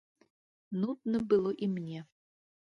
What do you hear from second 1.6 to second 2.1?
і мне.